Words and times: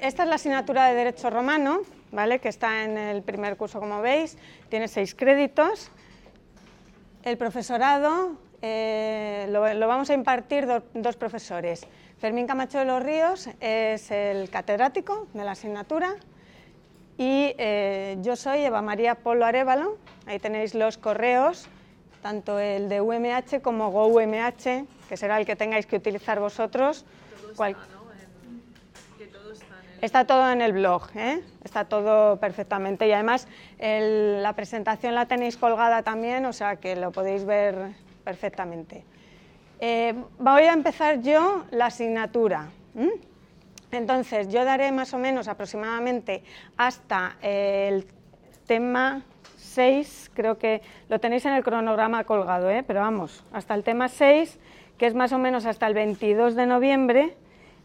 Esta 0.00 0.22
es 0.22 0.28
la 0.30 0.36
asignatura 0.36 0.86
de 0.86 0.94
Derecho 0.94 1.28
Romano, 1.28 1.82
¿vale? 2.10 2.38
que 2.38 2.48
está 2.48 2.84
en 2.84 2.96
el 2.96 3.22
primer 3.22 3.58
curso, 3.58 3.80
como 3.80 4.00
veis, 4.00 4.38
tiene 4.70 4.88
seis 4.88 5.14
créditos. 5.14 5.90
El 7.22 7.36
profesorado 7.36 8.38
eh, 8.62 9.46
lo, 9.50 9.60
vamos 9.86 10.08
a 10.08 10.14
impartir 10.14 10.66
dos 10.94 11.16
profesores. 11.16 11.86
Fermín 12.20 12.46
Camacho 12.46 12.78
de 12.78 12.84
los 12.84 13.02
Ríos 13.02 13.48
es 13.60 14.10
el 14.10 14.50
catedrático 14.50 15.26
de 15.32 15.42
la 15.42 15.52
asignatura 15.52 16.16
y 17.16 17.54
eh, 17.56 18.18
yo 18.20 18.36
soy 18.36 18.60
Eva 18.60 18.82
María 18.82 19.14
Polo 19.14 19.46
Arevalo. 19.46 19.96
Ahí 20.26 20.38
tenéis 20.38 20.74
los 20.74 20.98
correos, 20.98 21.66
tanto 22.20 22.58
el 22.58 22.90
de 22.90 23.00
UMH 23.00 23.62
como 23.62 23.90
GoUMH, 23.90 24.84
que 25.08 25.16
será 25.16 25.40
el 25.40 25.46
que 25.46 25.56
tengáis 25.56 25.86
que 25.86 25.96
utilizar 25.96 26.40
vosotros. 26.40 27.06
Está 30.02 30.26
todo 30.26 30.50
en 30.52 30.60
el 30.60 30.74
blog, 30.74 31.08
¿eh? 31.14 31.42
está 31.64 31.86
todo 31.86 32.36
perfectamente 32.38 33.08
y 33.08 33.12
además 33.12 33.48
la 33.78 34.52
presentación 34.54 35.14
la 35.14 35.24
tenéis 35.24 35.56
colgada 35.56 36.02
también, 36.02 36.44
o 36.44 36.52
sea 36.52 36.76
que 36.76 36.96
lo 36.96 37.12
podéis 37.12 37.46
ver 37.46 37.92
perfectamente. 38.24 39.04
Eh, 39.80 40.14
voy 40.38 40.62
a 40.62 40.72
empezar 40.72 41.22
yo 41.22 41.64
la 41.70 41.86
asignatura. 41.86 42.68
Entonces, 43.90 44.48
yo 44.48 44.64
daré 44.64 44.92
más 44.92 45.14
o 45.14 45.18
menos 45.18 45.48
aproximadamente 45.48 46.44
hasta 46.76 47.36
el 47.42 48.06
tema 48.66 49.22
6, 49.56 50.30
creo 50.34 50.58
que 50.58 50.82
lo 51.08 51.18
tenéis 51.18 51.46
en 51.46 51.54
el 51.54 51.64
cronograma 51.64 52.24
colgado, 52.24 52.70
¿eh? 52.70 52.82
pero 52.86 53.00
vamos, 53.00 53.44
hasta 53.52 53.74
el 53.74 53.82
tema 53.84 54.08
6, 54.08 54.58
que 54.98 55.06
es 55.06 55.14
más 55.14 55.32
o 55.32 55.38
menos 55.38 55.64
hasta 55.64 55.86
el 55.86 55.94
22 55.94 56.54
de 56.54 56.66
noviembre 56.66 57.36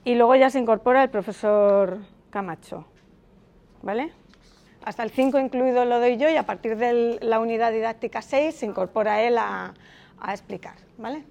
y 0.03 0.15
luego 0.15 0.35
ya 0.35 0.49
se 0.49 0.59
incorpora 0.59 1.03
el 1.03 1.09
profesor 1.09 1.99
Camacho. 2.29 2.85
¿Vale? 3.81 4.11
Hasta 4.83 5.03
el 5.03 5.11
5 5.11 5.39
incluido 5.39 5.85
lo 5.85 5.99
doy 5.99 6.17
yo 6.17 6.29
y 6.29 6.35
a 6.35 6.43
partir 6.43 6.75
de 6.75 7.19
la 7.21 7.39
unidad 7.39 7.71
didáctica 7.71 8.21
6 8.21 8.55
se 8.55 8.65
incorpora 8.65 9.21
él 9.21 9.37
a, 9.37 9.73
explicar. 10.27 10.75
¿Vale? 10.97 11.23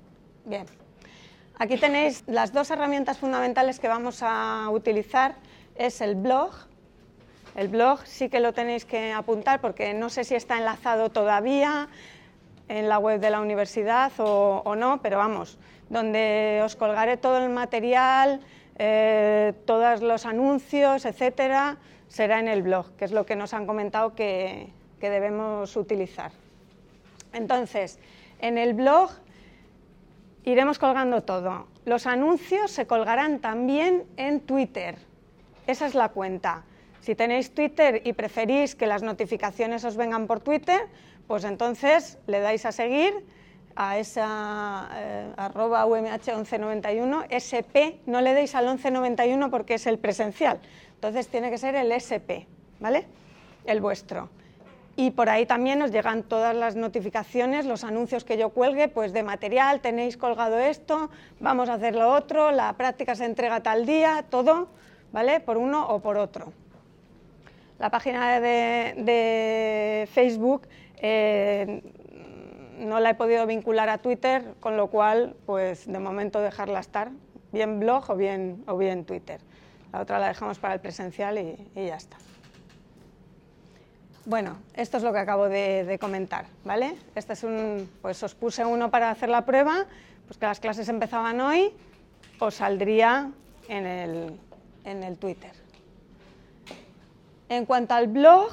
Bien. 0.44 0.66
Aquí 1.58 1.76
tenéis 1.78 2.24
las 2.26 2.52
dos 2.52 2.70
herramientas 2.70 3.18
fundamentales 3.18 3.78
que 3.78 3.88
vamos 3.88 4.20
a 4.22 4.68
utilizar. 4.70 5.36
Es 5.76 6.00
el 6.00 6.16
blog. 6.16 6.52
El 7.54 7.68
blog 7.68 8.00
sí 8.04 8.28
que 8.28 8.40
lo 8.40 8.52
tenéis 8.52 8.84
que 8.84 9.12
apuntar 9.12 9.60
porque 9.60 9.94
no 9.94 10.10
sé 10.10 10.24
si 10.24 10.34
está 10.34 10.58
enlazado 10.58 11.10
todavía 11.10 11.88
en 12.68 12.88
la 12.88 12.98
web 12.98 13.20
de 13.20 13.30
la 13.30 13.40
universidad 13.40 14.12
o, 14.18 14.74
no, 14.76 15.00
pero 15.00 15.18
vamos, 15.18 15.58
donde 15.88 16.60
os 16.64 16.76
colgaré 16.76 17.16
todo 17.16 17.38
el 17.38 17.50
material, 17.50 18.40
eh, 18.76 19.52
todos 19.66 20.02
los 20.02 20.26
anuncios, 20.26 21.04
etcétera, 21.04 21.76
será 22.08 22.40
en 22.40 22.48
el 22.48 22.62
blog, 22.62 22.90
que 22.96 23.04
es 23.04 23.12
lo 23.12 23.24
que 23.24 23.36
nos 23.36 23.54
han 23.54 23.66
comentado 23.66 24.14
que, 24.14 24.70
debemos 25.00 25.76
utilizar. 25.76 26.32
Entonces, 27.34 27.98
en 28.38 28.56
el 28.56 28.72
blog 28.72 29.10
iremos 30.44 30.78
colgando 30.78 31.22
todo. 31.22 31.66
Los 31.84 32.06
anuncios 32.06 32.70
se 32.70 32.86
colgarán 32.86 33.40
también 33.40 34.04
en 34.16 34.40
Twitter. 34.40 34.96
Esa 35.66 35.86
es 35.86 35.94
la 35.94 36.10
cuenta. 36.10 36.64
Si 37.00 37.14
tenéis 37.14 37.52
Twitter 37.52 38.02
y 38.04 38.12
preferís 38.14 38.74
que 38.74 38.86
las 38.86 39.02
notificaciones 39.02 39.84
os 39.84 39.96
vengan 39.96 40.26
por 40.26 40.40
Twitter, 40.40 40.80
pues 41.26 41.44
entonces 41.44 42.18
le 42.26 42.40
dais 42.40 42.64
a 42.66 42.72
seguir 42.72 43.12
a 43.76 43.98
esa 43.98 44.88
eh, 44.94 45.32
arroba 45.36 45.84
UMH 45.86 46.32
1191, 46.36 47.24
SP, 47.28 48.00
no 48.06 48.20
le 48.20 48.34
deis 48.34 48.54
al 48.54 48.66
1191 48.66 49.50
porque 49.50 49.74
es 49.74 49.86
el 49.86 49.98
presencial, 49.98 50.60
entonces 50.94 51.28
tiene 51.28 51.50
que 51.50 51.58
ser 51.58 51.74
el 51.74 51.90
SP, 51.90 52.46
¿vale? 52.78 53.06
El 53.64 53.80
vuestro. 53.80 54.28
Y 54.96 55.10
por 55.10 55.28
ahí 55.28 55.44
también 55.44 55.82
os 55.82 55.90
llegan 55.90 56.22
todas 56.22 56.54
las 56.54 56.76
notificaciones, 56.76 57.66
los 57.66 57.82
anuncios 57.82 58.24
que 58.24 58.36
yo 58.36 58.50
cuelgue, 58.50 58.88
pues 58.88 59.12
de 59.12 59.22
material, 59.22 59.80
tenéis 59.80 60.16
colgado 60.16 60.58
esto, 60.58 61.10
vamos 61.40 61.68
a 61.68 61.74
hacer 61.74 61.96
lo 61.96 62.12
otro, 62.12 62.52
la 62.52 62.72
práctica 62.74 63.16
se 63.16 63.24
entrega 63.24 63.60
tal 63.60 63.86
día, 63.86 64.24
todo, 64.30 64.68
¿vale? 65.12 65.40
Por 65.40 65.56
uno 65.56 65.88
o 65.88 66.00
por 66.00 66.16
otro. 66.16 66.52
La 67.78 67.90
página 67.90 68.38
de, 68.40 70.08
Facebook 70.12 70.68
eh, 70.98 71.82
no 72.78 73.00
la 73.00 73.10
he 73.10 73.14
podido 73.14 73.46
vincular 73.46 73.88
a 73.88 73.98
Twitter, 73.98 74.54
con 74.60 74.76
lo 74.76 74.88
cual, 74.88 75.34
pues 75.44 75.90
de 75.90 75.98
momento 75.98 76.40
dejarla 76.40 76.78
estar, 76.78 77.10
bien 77.52 77.80
blog 77.80 78.10
o 78.10 78.16
bien, 78.16 78.62
o 78.68 78.76
bien 78.76 79.04
Twitter. 79.04 79.40
La 79.92 80.00
otra 80.00 80.18
la 80.18 80.28
dejamos 80.28 80.58
para 80.58 80.74
el 80.74 80.80
presencial 80.80 81.38
y, 81.38 81.70
ya 81.74 81.96
está. 81.96 82.16
Bueno, 84.26 84.56
esto 84.74 84.96
es 84.96 85.02
lo 85.02 85.12
que 85.12 85.18
acabo 85.18 85.50
de, 85.50 85.98
comentar, 86.00 86.46
¿vale? 86.64 86.96
Este 87.14 87.34
es 87.34 87.44
un, 87.44 87.90
pues 88.00 88.22
os 88.22 88.34
puse 88.34 88.64
uno 88.64 88.90
para 88.90 89.10
hacer 89.10 89.28
la 89.28 89.44
prueba, 89.44 89.84
pues 90.26 90.38
que 90.38 90.46
las 90.46 90.60
clases 90.60 90.88
empezaban 90.88 91.42
hoy, 91.42 91.72
os 92.38 92.54
saldría 92.54 93.30
en 93.68 93.84
el, 93.84 94.40
en 94.84 95.02
el 95.02 95.18
Twitter. 95.18 95.52
En 97.50 97.66
cuanto 97.66 97.92
al 97.92 98.06
blog, 98.06 98.48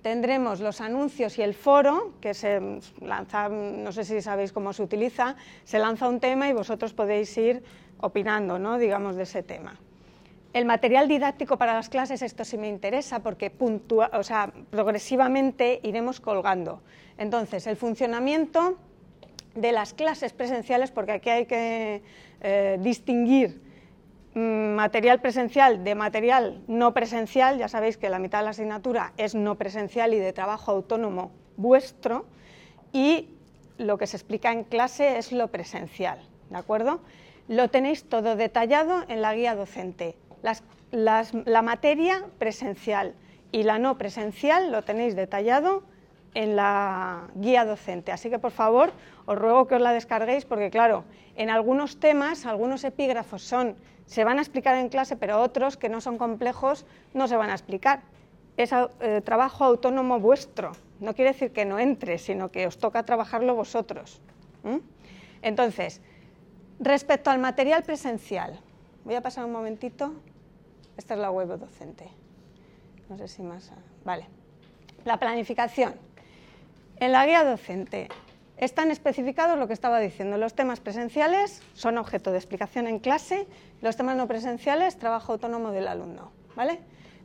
tendremos 0.00 0.60
los 0.60 0.80
anuncios 0.80 1.36
y 1.36 1.42
el 1.42 1.52
foro, 1.52 2.14
que 2.22 2.32
se 2.32 2.80
lanza, 3.02 3.50
no 3.50 3.92
sé 3.92 4.04
si 4.04 4.22
sabéis 4.22 4.52
cómo 4.52 4.72
se 4.72 4.82
utiliza, 4.82 5.36
se 5.64 5.78
lanza 5.78 6.08
un 6.08 6.20
tema 6.20 6.48
y 6.48 6.54
vosotros 6.54 6.94
podéis 6.94 7.36
ir 7.36 7.62
opinando, 8.00 8.58
¿no? 8.58 8.78
digamos, 8.78 9.16
de 9.16 9.24
ese 9.24 9.42
tema. 9.42 9.78
El 10.52 10.64
material 10.64 11.08
didáctico 11.08 11.58
para 11.58 11.74
las 11.74 11.88
clases, 11.88 12.22
esto 12.22 12.44
sí 12.44 12.56
me 12.56 12.68
interesa 12.68 13.20
porque 13.20 13.52
o 14.12 14.22
sea, 14.22 14.52
progresivamente 14.70 15.80
iremos 15.82 16.20
colgando. 16.20 16.82
Entonces, 17.18 17.66
el 17.66 17.76
funcionamiento 17.76 18.78
de 19.54 19.72
las 19.72 19.92
clases 19.92 20.32
presenciales, 20.32 20.90
porque 20.90 21.12
aquí 21.12 21.30
hay 21.30 21.46
que 21.46 22.02
eh, 22.40 22.78
distinguir 22.80 23.60
Mm, 24.38 24.76
material 24.76 25.20
presencial 25.20 25.82
de 25.82 25.96
material 25.96 26.62
no 26.68 26.94
presencial, 26.94 27.58
ya 27.58 27.66
sabéis 27.66 27.96
que 27.96 28.08
la 28.08 28.20
mitad 28.20 28.38
de 28.38 28.44
la 28.44 28.50
asignatura 28.50 29.12
es 29.16 29.34
no 29.34 29.56
presencial 29.56 30.14
y 30.14 30.18
de 30.18 30.32
trabajo 30.32 30.70
autónomo 30.70 31.32
vuestro, 31.56 32.24
y 32.92 33.30
lo 33.78 33.98
que 33.98 34.06
se 34.06 34.16
explica 34.16 34.52
en 34.52 34.62
clase 34.62 35.18
es 35.18 35.32
lo 35.32 35.48
presencial, 35.48 36.20
¿de 36.50 36.56
acuerdo? 36.56 37.00
Lo 37.48 37.68
tenéis 37.68 38.04
todo 38.04 38.36
detallado 38.36 39.04
en 39.08 39.22
la 39.22 39.34
guía 39.34 39.56
docente. 39.56 40.14
La 40.90 41.62
materia 41.62 42.24
presencial 42.38 43.14
y 43.52 43.62
la 43.62 43.78
no 43.78 43.98
presencial 43.98 44.72
lo 44.72 44.82
tenéis 44.82 45.16
detallado 45.16 45.82
en 46.34 46.56
la 46.56 47.28
guía 47.34 47.64
docente. 47.64 48.12
Así 48.12 48.30
que, 48.30 48.38
por 48.38 48.52
favor, 48.52 48.92
os 49.26 49.38
ruego 49.38 49.66
que 49.66 49.74
os 49.74 49.80
la 49.80 49.92
descarguéis 49.92 50.44
porque, 50.44 50.70
claro, 50.70 51.04
en 51.36 51.50
algunos 51.50 51.98
temas, 51.98 52.46
algunos 52.46 52.84
epígrafos 52.84 53.42
son 53.42 53.76
se 54.08 54.24
van 54.24 54.38
a 54.38 54.42
explicar 54.42 54.74
en 54.76 54.88
clase, 54.88 55.16
pero 55.16 55.42
otros 55.42 55.76
que 55.76 55.90
no 55.90 56.00
son 56.00 56.16
complejos 56.16 56.86
no 57.12 57.28
se 57.28 57.36
van 57.36 57.50
a 57.50 57.52
explicar. 57.52 58.00
Es 58.56 58.70
eh, 58.72 59.20
trabajo 59.22 59.64
autónomo 59.64 60.18
vuestro. 60.18 60.72
No 60.98 61.14
quiere 61.14 61.32
decir 61.32 61.52
que 61.52 61.66
no 61.66 61.78
entre, 61.78 62.16
sino 62.16 62.50
que 62.50 62.66
os 62.66 62.78
toca 62.78 63.02
trabajarlo 63.02 63.54
vosotros. 63.54 64.22
Entonces, 65.42 66.00
respecto 66.80 67.30
al 67.30 67.38
material 67.38 67.82
presencial, 67.82 68.58
voy 69.04 69.14
a 69.14 69.20
pasar 69.20 69.44
un 69.44 69.52
momentito. 69.52 70.14
Esta 70.98 71.14
es 71.14 71.20
la 71.20 71.30
web 71.30 71.56
docente. 71.58 72.10
No 73.08 73.16
sé 73.16 73.28
si 73.28 73.42
más. 73.42 73.70
Vale. 74.04 74.26
La 75.04 75.16
planificación. 75.18 75.94
En 76.96 77.12
la 77.12 77.24
guía 77.24 77.44
docente 77.44 78.08
están 78.56 78.90
especificados 78.90 79.56
lo 79.56 79.68
que 79.68 79.72
estaba 79.72 80.00
diciendo. 80.00 80.36
Los 80.36 80.54
temas 80.54 80.80
presenciales 80.80 81.62
son 81.74 81.96
objeto 81.98 82.32
de 82.32 82.38
explicación 82.38 82.88
en 82.88 82.98
clase, 82.98 83.46
los 83.80 83.96
temas 83.96 84.16
no 84.16 84.26
presenciales, 84.26 84.98
trabajo 84.98 85.32
autónomo 85.32 85.70
del 85.70 85.86
alumno. 85.86 86.32
¿vale? 86.56 86.80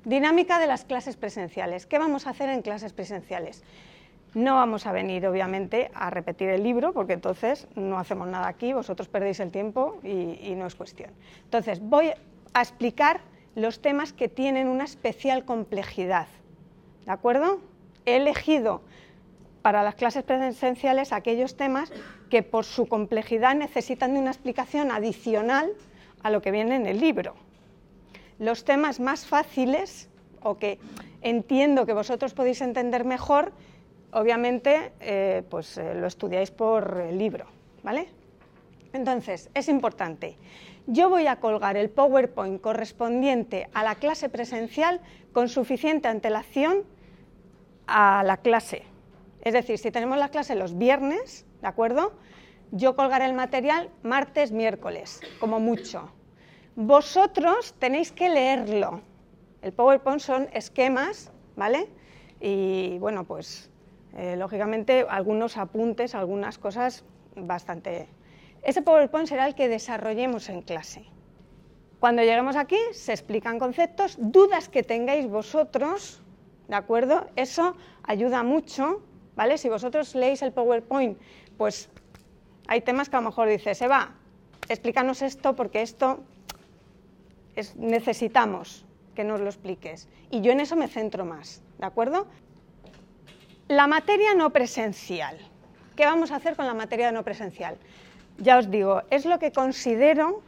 Dinámica 0.06 0.60
de 0.60 0.68
las 0.68 0.86
clases 0.86 1.18
presenciales. 1.18 1.88
¿Qué 1.88 1.98
vamos 1.98 2.28
a 2.28 2.30
hacer 2.30 2.50
en 2.50 2.62
clases 2.62 2.94
presenciales? 2.94 3.64
No 4.36 4.56
vamos 4.56 4.86
a 4.86 4.92
venir, 4.92 5.26
obviamente, 5.26 5.90
a 5.96 6.12
repetir 6.12 6.50
el 6.50 6.62
libro, 6.62 6.94
porque 6.94 7.14
entonces 7.14 7.68
no 7.76 7.98
hacemos 7.98 8.28
nada 8.28 8.48
aquí, 8.48 8.74
vosotros 8.74 9.08
perdéis 9.08 9.40
el 9.40 9.52
tiempo 9.52 10.00
y, 10.04 10.40
y 10.42 10.56
no 10.56 10.68
es 10.68 10.76
cuestión. 10.76 11.10
Entonces, 11.46 11.80
voy 11.82 12.12
a 12.54 12.62
explicar 12.62 13.22
los 13.56 13.82
temas 13.82 14.14
que 14.14 14.30
tienen 14.30 14.68
una 14.68 14.84
especial 14.84 15.46
complejidad. 15.46 16.28
¿De 17.06 17.12
acuerdo? 17.12 17.60
He 18.06 18.18
elegido 18.18 18.82
para 19.62 19.84
las 19.84 19.96
clases 19.96 20.24
presenciales 20.24 21.14
aquellos 21.14 21.56
temas 21.56 21.92
que 22.30 22.44
por 22.44 22.66
su 22.66 22.88
complejidad 22.88 23.56
necesitan 23.56 24.14
de 24.14 24.20
una 24.20 24.32
explicación 24.32 24.92
adicional 24.92 25.72
a 26.22 26.30
lo 26.30 26.42
que 26.42 26.52
viene 26.52 26.76
en 26.76 26.86
el 26.86 27.00
libro. 27.00 27.36
los 28.40 28.66
temas 28.66 29.00
más 29.00 29.26
fáciles 29.26 30.10
o 30.42 30.58
que 30.58 30.80
entiendo 31.22 31.86
que 31.86 31.94
vosotros 31.94 32.34
podéis 32.34 32.62
entender 32.62 33.06
mejor, 33.06 33.54
obviamente 34.12 34.92
eh, 35.00 35.44
pues, 35.50 35.78
eh, 35.78 35.94
lo 35.96 36.08
estudiáis 36.08 36.52
por 36.52 36.98
libro, 37.14 37.46
¿vale? 37.84 38.08
Entonces, 38.92 39.50
es 39.54 39.70
importante. 39.70 40.36
Yo 40.86 41.10
voy 41.10 41.28
a 41.28 41.38
colgar 41.38 41.78
el 41.78 41.90
PowerPoint 41.90 42.60
correspondiente 42.60 43.70
a 43.74 43.84
la 43.84 43.96
clase 43.96 44.28
presencial 44.28 45.00
con 45.32 45.48
suficiente 45.48 46.10
antelación 46.10 46.84
a 47.88 48.22
la 48.24 48.38
clase. 48.38 48.84
Es 49.42 49.54
decir, 49.54 49.78
si 49.78 49.92
tenemos 49.92 50.18
la 50.18 50.28
clase 50.28 50.56
los 50.56 50.78
viernes, 50.78 51.46
¿de 51.62 51.68
acuerdo? 51.68 52.12
Yo 52.72 52.98
colgaré 52.98 53.26
el 53.26 53.34
material 53.34 53.92
martes, 54.04 54.52
miércoles, 54.52 55.22
como 55.40 55.62
mucho. 55.62 56.12
Vosotros 56.76 57.76
tenéis 57.80 58.12
que 58.12 58.30
leerlo. 58.30 59.02
El 59.62 59.72
PowerPoint 59.72 60.20
son 60.20 60.50
esquemas, 60.52 61.32
¿vale? 61.56 61.88
Y 62.42 62.98
bueno, 63.00 63.24
pues 63.24 63.70
eh, 64.18 64.36
lógicamente 64.36 65.06
algunos 65.10 65.56
apuntes, 65.56 66.14
algunas 66.14 66.58
cosas 66.58 67.06
bastante... 67.38 68.10
Ese 68.64 68.82
PowerPoint 68.82 69.28
será 69.28 69.46
el 69.46 69.56
que 69.56 69.68
desarrollemos 69.68 70.50
en 70.50 70.62
clase. 70.62 71.06
Cuando 72.00 72.22
lleguemos 72.22 72.56
aquí 72.56 72.78
se 72.94 73.12
explican 73.12 73.60
conceptos, 73.60 74.16
dudas 74.20 74.70
que 74.70 74.84
tengáis 74.84 75.28
vosotros, 75.28 76.22
¿de 76.68 76.76
acuerdo? 76.76 77.28
Eso 77.36 77.76
ayuda 78.04 78.44
mucho, 78.44 79.02
¿vale? 79.36 79.58
Si 79.58 79.70
vosotros 79.70 80.16
leéis 80.16 80.42
el 80.42 80.54
PowerPoint, 80.54 81.18
pues 81.58 81.90
hay 82.68 82.82
temas 82.82 83.10
que 83.10 83.18
a 83.18 83.22
lo 83.22 83.30
mejor 83.30 83.50
dices, 83.50 83.82
Eva, 83.82 84.16
explícanos 84.70 85.22
esto 85.22 85.56
porque 85.56 85.82
esto 85.82 86.24
necesitamos 87.76 88.86
que 89.16 89.24
nos 89.24 89.42
lo 89.42 89.48
expliques. 89.48 90.08
Y 90.32 90.42
yo 90.42 90.52
en 90.52 90.62
eso 90.62 90.76
me 90.76 90.88
centro 90.88 91.26
más, 91.26 91.62
¿de 91.78 91.86
acuerdo? 91.86 92.28
La 93.68 93.88
materia 93.88 94.34
no 94.34 94.52
presencial. 94.52 95.38
¿Qué 95.96 96.06
vamos 96.06 96.32
a 96.32 96.38
hacer 96.38 96.56
con 96.56 96.66
la 96.66 96.74
materia 96.74 97.12
no 97.12 97.24
presencial? 97.24 97.78
Ya 98.38 98.58
os 98.58 98.70
digo, 98.70 99.04
es 99.10 99.26
lo 99.26 99.40
que 99.40 99.52
considero 99.52 100.42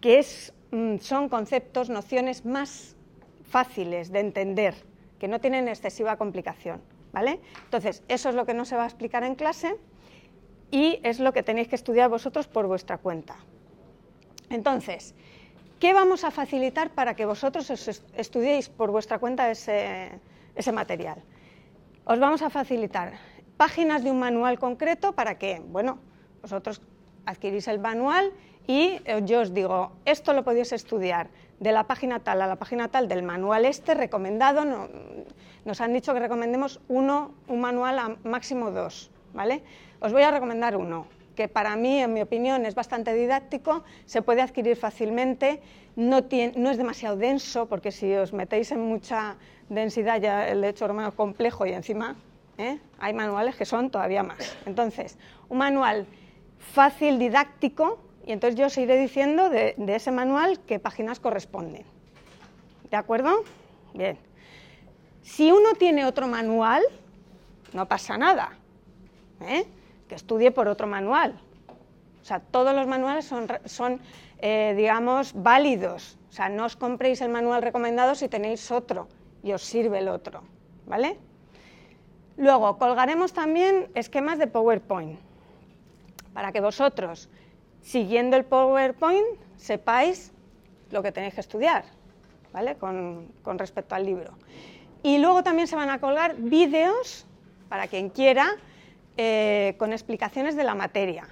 que 0.00 0.18
es, 0.18 0.52
mm, 0.70 0.98
son 0.98 1.28
conceptos, 1.28 1.90
nociones 1.90 2.44
más 2.44 2.96
fáciles 3.42 4.12
de 4.12 4.20
entender, 4.20 4.74
que 5.18 5.28
no 5.28 5.40
tienen 5.40 5.68
excesiva 5.68 6.16
complicación. 6.16 6.80
¿vale? 7.12 7.40
Entonces, 7.64 8.02
eso 8.08 8.28
es 8.28 8.34
lo 8.34 8.46
que 8.46 8.54
no 8.54 8.64
se 8.64 8.76
va 8.76 8.84
a 8.84 8.86
explicar 8.86 9.24
en 9.24 9.34
clase 9.34 9.76
y 10.70 11.00
es 11.02 11.20
lo 11.20 11.32
que 11.32 11.42
tenéis 11.42 11.68
que 11.68 11.76
estudiar 11.76 12.10
vosotros 12.10 12.46
por 12.46 12.66
vuestra 12.66 12.98
cuenta. 12.98 13.36
Entonces, 14.50 15.14
¿qué 15.80 15.92
vamos 15.92 16.24
a 16.24 16.30
facilitar 16.30 16.90
para 16.90 17.14
que 17.14 17.26
vosotros 17.26 17.70
estudiéis 18.14 18.68
por 18.68 18.90
vuestra 18.90 19.18
cuenta 19.18 19.50
ese 19.50 20.72
material? 20.72 21.22
Os 22.04 22.18
vamos 22.18 22.42
a 22.42 22.50
facilitar 22.50 23.14
páginas 23.56 24.04
de 24.04 24.10
un 24.10 24.18
manual 24.18 24.58
concreto 24.58 25.14
para 25.14 25.38
que, 25.38 25.60
bueno, 25.60 25.98
vosotros 26.42 26.80
adquirís 27.26 27.68
el 27.68 27.78
manual 27.78 28.32
y 28.66 29.00
eh, 29.04 29.22
yo 29.24 29.40
os 29.40 29.54
digo, 29.54 29.92
esto 30.04 30.32
lo 30.32 30.44
podéis 30.44 30.72
estudiar 30.72 31.28
de 31.60 31.72
la 31.72 31.84
página 31.84 32.20
tal 32.20 32.42
a 32.42 32.46
la 32.46 32.56
página 32.56 32.88
tal 32.88 33.08
del 33.08 33.22
manual 33.22 33.64
este 33.64 33.94
recomendado, 33.94 34.64
nos 35.64 35.80
han 35.80 35.92
dicho 35.92 36.14
que 36.14 36.20
recomendemos 36.20 36.80
uno, 36.88 37.32
un 37.48 37.60
manual 37.60 37.98
a 37.98 38.16
máximo 38.24 38.70
dos, 38.70 39.10
¿vale? 39.34 39.62
Os 40.00 40.12
voy 40.12 40.22
a 40.22 40.30
recomendar 40.30 40.76
uno, 40.76 41.06
que 41.34 41.48
para 41.48 41.76
mí, 41.76 41.98
en 42.00 42.12
mi 42.12 42.22
opinión, 42.22 42.66
es 42.66 42.74
bastante 42.74 43.12
didáctico, 43.14 43.84
se 44.06 44.22
puede 44.22 44.42
adquirir 44.42 44.76
fácilmente, 44.76 45.60
no, 45.96 46.24
no 46.56 46.70
es 46.70 46.76
demasiado 46.76 47.16
denso, 47.16 47.66
porque 47.66 47.90
si 47.90 48.12
os 48.14 48.32
metéis 48.32 48.70
en 48.70 48.80
mucha 48.80 49.36
densidad 49.68 50.20
ya 50.20 50.48
el 50.48 50.62
hecho 50.64 50.86
romano 50.86 51.12
complejo 51.12 51.66
y 51.66 51.72
encima 51.72 52.16
¿eh? 52.58 52.78
hay 52.98 53.14
manuales 53.14 53.56
que 53.56 53.64
son 53.64 53.90
todavía 53.90 54.22
más. 54.22 54.56
Entonces, 54.66 55.18
un 55.48 55.58
manual 55.58 56.06
fácil, 56.72 57.18
didáctico, 57.18 57.98
y 58.24 58.32
entonces 58.32 58.58
yo 58.58 58.66
os 58.66 58.76
iré 58.76 58.98
diciendo 58.98 59.48
de, 59.48 59.74
ese 59.88 60.10
manual 60.10 60.60
qué 60.66 60.78
páginas 60.78 61.18
corresponden. 61.18 61.84
¿De 62.90 62.96
acuerdo? 62.96 63.42
Bien. 63.94 64.18
Si 65.22 65.50
uno 65.50 65.72
tiene 65.78 66.04
otro 66.04 66.26
manual, 66.26 66.82
no 67.72 67.86
pasa 67.86 68.18
nada. 68.18 68.50
¿eh? 69.40 69.66
Que 70.08 70.14
estudie 70.14 70.50
por 70.50 70.68
otro 70.68 70.86
manual. 70.86 71.40
O 72.20 72.24
sea, 72.24 72.40
todos 72.40 72.74
los 72.74 72.86
manuales 72.86 73.24
son, 73.24 73.48
son 73.64 74.00
eh, 74.40 74.74
digamos, 74.76 75.32
válidos. 75.34 76.18
O 76.28 76.32
sea, 76.32 76.48
no 76.48 76.66
os 76.66 76.76
compréis 76.76 77.20
el 77.22 77.30
manual 77.30 77.62
recomendado 77.62 78.14
si 78.14 78.28
tenéis 78.28 78.70
otro 78.70 79.08
y 79.42 79.52
os 79.52 79.62
sirve 79.62 80.00
el 80.00 80.08
otro. 80.08 80.42
¿Vale? 80.86 81.18
Luego, 82.36 82.78
colgaremos 82.78 83.32
también 83.32 83.90
esquemas 83.94 84.38
de 84.38 84.46
PowerPoint 84.46 85.18
para 86.38 86.52
que 86.52 86.60
vosotros, 86.60 87.28
siguiendo 87.80 88.36
el 88.36 88.44
PowerPoint, 88.44 89.26
sepáis 89.56 90.30
lo 90.92 91.02
que 91.02 91.10
tenéis 91.10 91.34
que 91.34 91.40
estudiar, 91.40 91.82
¿vale? 92.52 92.76
Con, 92.76 93.58
respecto 93.58 93.96
al 93.96 94.06
libro. 94.06 94.34
Y 95.02 95.18
luego 95.18 95.42
también 95.42 95.66
se 95.66 95.74
van 95.74 95.90
a 95.90 95.98
colgar 95.98 96.36
vídeos, 96.36 97.26
para 97.68 97.88
quien 97.88 98.08
quiera, 98.08 98.52
eh, 99.16 99.74
con 99.80 99.92
explicaciones 99.92 100.54
de 100.54 100.62
la 100.62 100.76
materia. 100.76 101.26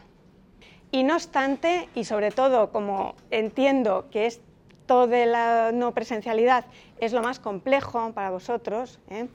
Y 0.91 1.05
no 1.05 1.15
obstante, 1.15 1.89
y 1.95 2.03
sobre 2.03 2.33
todo 2.33 2.73
como 2.73 3.15
entiendo 3.31 4.07
que 4.11 4.27
esto 4.27 5.07
de 5.07 5.27
la 5.27 5.71
no 5.71 5.95
presencialidad 5.95 6.65
es 6.99 7.13
lo 7.13 7.23
más 7.23 7.39
complejo 7.39 8.11
para 8.13 8.31
vosotros, 8.31 8.99
¿eh? 9.11 9.29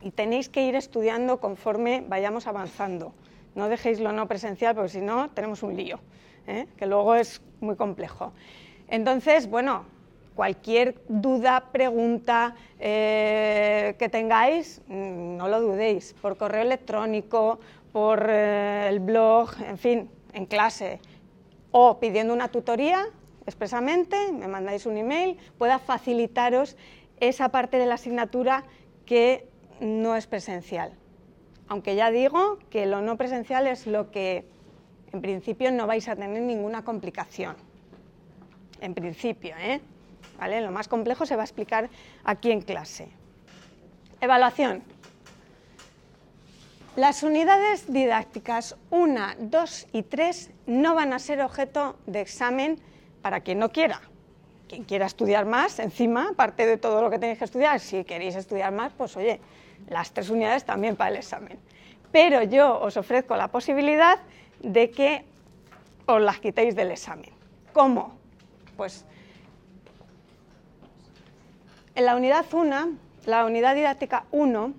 y 0.00 0.12
tenéis 0.12 0.48
que 0.48 0.62
ir 0.64 0.76
estudiando 0.76 1.40
conforme 1.40 2.02
vayamos 2.08 2.46
avanzando. 2.46 3.12
No 3.54 3.68
dejéis 3.68 4.00
lo 4.00 4.12
no 4.12 4.26
presencial 4.26 4.74
porque 4.74 4.90
si 4.90 5.00
no 5.00 5.30
tenemos 5.30 5.62
un 5.62 5.76
lío, 5.76 6.00
¿eh? 6.46 6.66
que 6.76 6.86
luego 6.86 7.14
es 7.14 7.40
muy 7.60 7.76
complejo. 7.76 8.32
Entonces, 8.88 9.48
bueno, 9.48 9.84
cualquier 10.34 11.00
duda, 11.08 11.68
pregunta 11.72 12.54
eh, 12.78 13.94
que 13.98 14.08
tengáis, 14.08 14.82
mm, 14.88 15.36
no 15.36 15.48
lo 15.48 15.60
dudéis, 15.60 16.14
por 16.20 16.36
correo 16.36 16.62
electrónico, 16.62 17.60
por 17.92 18.26
eh, 18.28 18.88
el 18.88 19.00
blog, 19.00 19.50
en 19.66 19.78
fin, 19.78 20.10
en 20.32 20.46
clase, 20.46 21.00
o 21.70 21.98
pidiendo 21.98 22.34
una 22.34 22.48
tutoría 22.48 23.06
expresamente, 23.46 24.16
me 24.32 24.48
mandáis 24.48 24.86
un 24.86 24.96
email, 24.96 25.36
pueda 25.58 25.78
facilitaros 25.78 26.76
esa 27.20 27.50
parte 27.50 27.78
de 27.78 27.86
la 27.86 27.94
asignatura 27.94 28.64
que 29.06 29.48
no 29.80 30.16
es 30.16 30.26
presencial. 30.26 30.92
Aunque 31.68 31.94
ya 31.94 32.10
digo 32.10 32.58
que 32.70 32.86
lo 32.86 33.00
no 33.00 33.16
presencial 33.16 33.66
es 33.66 33.86
lo 33.86 34.10
que 34.10 34.44
en 35.12 35.22
principio 35.22 35.70
no 35.72 35.86
vais 35.86 36.08
a 36.08 36.16
tener 36.16 36.42
ninguna 36.42 36.84
complicación. 36.84 37.56
En 38.80 38.94
principio, 38.94 39.54
¿eh? 39.58 39.80
¿Vale? 40.38 40.60
Lo 40.60 40.70
más 40.70 40.88
complejo 40.88 41.24
se 41.26 41.36
va 41.36 41.42
a 41.42 41.44
explicar 41.44 41.88
aquí 42.24 42.50
en 42.50 42.60
clase. 42.60 43.08
Evaluación. 44.20 44.82
Las 46.96 47.22
unidades 47.22 47.92
didácticas 47.92 48.76
1, 48.90 49.20
2 49.38 49.86
y 49.92 50.02
3 50.02 50.50
no 50.66 50.94
van 50.94 51.12
a 51.12 51.18
ser 51.18 51.40
objeto 51.40 51.96
de 52.06 52.20
examen 52.20 52.78
para 53.20 53.40
quien 53.40 53.58
no 53.58 53.70
quiera. 53.70 54.00
Quien 54.68 54.84
quiera 54.84 55.06
estudiar 55.06 55.44
más, 55.44 55.78
encima, 55.78 56.28
aparte 56.30 56.66
de 56.66 56.76
todo 56.76 57.02
lo 57.02 57.10
que 57.10 57.18
tenéis 57.18 57.38
que 57.38 57.44
estudiar, 57.46 57.80
si 57.80 58.04
queréis 58.04 58.36
estudiar 58.36 58.72
más, 58.72 58.92
pues 58.92 59.16
oye, 59.16 59.40
las 59.88 60.12
tres 60.12 60.30
unidades 60.30 60.64
también 60.64 60.96
para 60.96 61.10
el 61.10 61.16
examen. 61.16 61.58
Pero 62.12 62.42
yo 62.42 62.80
os 62.80 62.96
ofrezco 62.96 63.36
la 63.36 63.48
posibilidad 63.48 64.18
de 64.60 64.90
que 64.90 65.24
os 66.06 66.20
las 66.20 66.38
quitéis 66.38 66.76
del 66.76 66.90
examen. 66.90 67.30
¿Cómo? 67.72 68.14
Pues 68.76 69.04
en 71.94 72.04
la 72.04 72.16
unidad 72.16 72.44
1, 72.52 72.92
la 73.26 73.44
unidad 73.44 73.74
didáctica 73.74 74.24
1, 74.32 74.72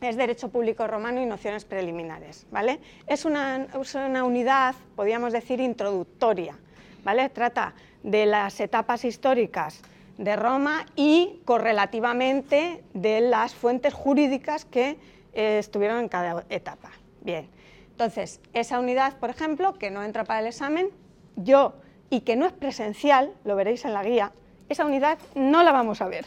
es 0.00 0.16
Derecho 0.16 0.48
Público 0.50 0.86
Romano 0.86 1.20
y 1.20 1.26
Nociones 1.26 1.64
Preliminares. 1.64 2.46
¿vale? 2.50 2.80
Es, 3.06 3.24
una, 3.24 3.66
una 4.06 4.24
unidad, 4.24 4.74
podríamos 4.94 5.32
decir, 5.32 5.60
introductoria. 5.60 6.56
¿vale? 7.02 7.28
Trata 7.30 7.74
de 8.02 8.26
las 8.26 8.60
etapas 8.60 9.04
históricas 9.04 9.82
de 10.18 10.36
Roma 10.36 10.86
y 10.96 11.40
correlativamente 11.44 12.84
de 12.94 13.20
las 13.20 13.54
fuentes 13.54 13.94
jurídicas 13.94 14.64
que 14.64 14.98
eh, 15.32 15.58
estuvieron 15.58 15.98
en 15.98 16.08
cada 16.08 16.44
etapa. 16.48 16.90
Bien, 17.20 17.48
entonces, 17.90 18.40
esa 18.52 18.78
unidad, 18.78 19.18
por 19.18 19.30
ejemplo, 19.30 19.74
que 19.74 19.90
no 19.90 20.02
entra 20.02 20.24
para 20.24 20.40
el 20.40 20.46
examen, 20.46 20.90
yo, 21.36 21.74
y 22.10 22.20
que 22.20 22.36
no 22.36 22.46
es 22.46 22.52
presencial, 22.52 23.32
lo 23.44 23.56
veréis 23.56 23.84
en 23.84 23.92
la 23.92 24.02
guía, 24.02 24.32
esa 24.68 24.84
unidad 24.84 25.18
no 25.34 25.62
la 25.62 25.72
vamos 25.72 26.00
a 26.00 26.08
ver, 26.08 26.26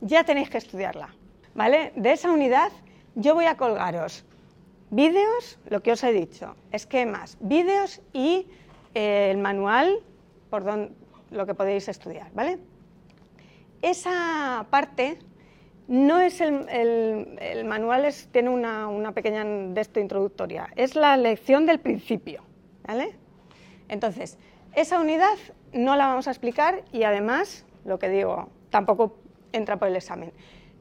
ya 0.00 0.24
tenéis 0.24 0.50
que 0.50 0.58
estudiarla. 0.58 1.14
¿Vale? 1.54 1.92
De 1.96 2.12
esa 2.12 2.30
unidad 2.30 2.70
yo 3.14 3.34
voy 3.34 3.46
a 3.46 3.56
colgaros 3.56 4.26
vídeos, 4.90 5.58
lo 5.68 5.82
que 5.82 5.92
os 5.92 6.04
he 6.04 6.12
dicho, 6.12 6.54
esquemas, 6.70 7.38
vídeos 7.40 8.02
y 8.12 8.46
eh, 8.94 9.30
el 9.30 9.38
manual 9.38 10.00
por 10.50 10.64
lo 11.30 11.46
que 11.46 11.54
podéis 11.54 11.88
estudiar, 11.88 12.30
¿vale? 12.34 12.58
Esa 13.82 14.66
parte 14.70 15.18
no 15.88 16.20
es 16.20 16.40
el, 16.40 17.64
manual, 17.64 18.12
tiene 18.32 18.50
una, 18.50 19.12
pequeña 19.12 19.44
de 19.44 19.80
esto 19.80 20.00
introductoria, 20.00 20.68
es 20.76 20.96
la 20.96 21.16
lección 21.16 21.66
del 21.66 21.78
principio. 21.78 22.42
¿vale? 22.86 23.14
Entonces, 23.88 24.38
esa 24.74 25.00
unidad 25.00 25.36
no 25.72 25.96
la 25.96 26.08
vamos 26.08 26.26
a 26.28 26.30
explicar 26.30 26.82
y 26.92 27.04
además, 27.04 27.64
lo 27.84 27.98
que 27.98 28.08
digo, 28.08 28.48
tampoco 28.70 29.16
entra 29.52 29.76
por 29.76 29.88
el 29.88 29.96
examen. 29.96 30.32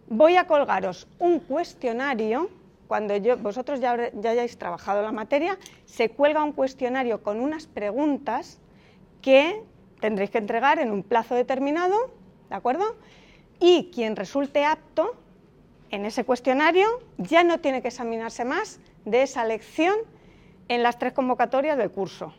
Voy 0.08 0.38
a 0.38 0.48
colgaros 0.48 1.08
un 1.20 1.40
cuestionario, 1.40 2.50
cuando 2.88 3.16
yo, 3.18 3.38
vosotros 3.38 3.80
ya, 3.80 4.12
ya 4.14 4.32
hayáis 4.32 4.58
trabajado 4.58 5.02
la 5.02 5.12
materia, 5.12 5.58
se 5.86 6.10
cuelga 6.10 6.44
un 6.44 6.52
cuestionario 6.52 7.24
con 7.24 7.40
unas 7.40 7.68
preguntas 7.68 8.60
que 9.22 9.64
tendréis 10.00 10.30
que 10.30 10.38
entregar 10.38 10.80
en 10.80 10.92
un 10.92 11.02
plazo 11.02 11.34
determinado, 11.34 11.96
¿de 12.50 12.56
acuerdo? 12.56 12.96
Y 13.60 13.92
quien 13.94 14.16
resulte 14.16 14.66
apto 14.66 15.16
en 15.92 16.06
ese 16.06 16.26
cuestionario 16.26 16.88
ya 17.18 17.44
no 17.44 17.60
tiene 17.60 17.82
que 17.82 17.90
examinarse 17.90 18.46
más 18.46 18.80
de 19.06 19.24
esa 19.24 19.46
lección 19.46 19.96
en 20.68 20.84
las 20.84 20.98
tres 21.00 21.14
convocatorias 21.14 21.78
del 21.78 21.92
curso. 21.92 22.34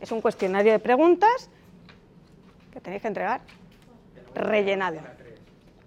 Es 0.00 0.12
un 0.12 0.20
cuestionario 0.20 0.72
de 0.72 0.78
preguntas 0.78 1.50
que 2.72 2.80
tenéis 2.80 3.02
que 3.02 3.08
entregar 3.08 3.40
rellenado. 4.34 5.00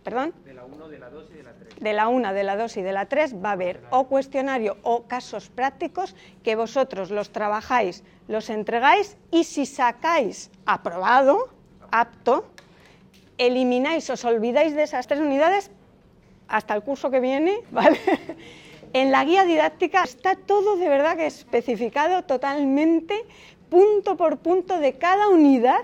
¿Perdón? 0.04 0.34
De 0.46 0.54
la 0.54 0.64
1, 0.64 0.88
de 0.88 1.00
la 1.00 1.10
2 1.10 1.30
y 1.32 1.34
de 1.34 1.44
la 1.44 1.54
3. 1.54 1.80
De 1.80 1.94
la 1.94 2.08
1, 2.08 2.34
de 2.34 2.44
la 2.44 2.56
2 2.56 2.78
y 2.78 2.82
de 2.82 2.92
la 2.94 3.06
3 3.08 3.44
va 3.44 3.50
a 3.50 3.52
haber 3.52 3.84
o 3.90 4.08
cuestionario 4.08 4.78
o 4.84 5.04
casos 5.04 5.50
prácticos 5.50 6.16
que 6.44 6.56
vosotros 6.56 7.12
los 7.12 7.32
trabajáis, 7.32 8.04
los 8.30 8.50
entregáis 8.50 9.18
y 9.32 9.44
si 9.44 9.66
sacáis 9.66 10.50
aprobado, 10.66 11.50
apto, 11.92 12.48
elimináis, 13.38 14.10
os 14.10 14.26
olvidáis 14.26 14.76
de 14.76 14.84
esas 14.84 15.08
tres 15.08 15.20
unidades 15.20 15.72
hasta 16.48 16.74
el 16.74 16.82
curso 16.82 17.12
que 17.12 17.20
viene, 17.20 17.60
¿vale? 17.72 18.00
En 18.94 19.12
la 19.12 19.24
guía 19.26 19.44
didáctica 19.44 20.04
está 20.04 20.36
todo 20.36 20.78
de 20.78 20.88
verdad 20.88 21.18
que 21.18 21.26
especificado 21.26 22.24
totalmente, 22.24 23.26
punto 23.70 24.16
por 24.16 24.38
punto 24.40 24.80
de 24.80 24.94
cada 24.94 25.28
unidad. 25.30 25.82